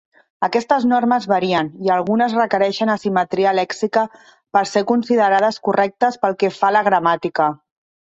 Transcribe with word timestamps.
Aquestes 0.45 0.85
normes 0.91 1.27
varien, 1.31 1.69
i 1.87 1.91
algunes 1.97 2.33
requereixen 2.39 2.93
asimetria 2.95 3.53
lèxica 3.61 4.07
per 4.57 4.67
ser 4.75 4.87
considerades 4.95 5.65
correctes 5.71 6.23
pel 6.27 6.43
que 6.45 6.55
fa 6.61 6.75
a 6.75 6.79
la 6.81 6.87
gramàtica. 6.93 7.57